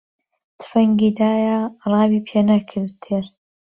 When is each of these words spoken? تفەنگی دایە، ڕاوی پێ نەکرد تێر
تفەنگی 0.59 1.11
دایە، 1.19 1.59
ڕاوی 1.91 2.21
پێ 2.27 2.39
نەکرد 2.49 2.93
تێر 3.03 3.25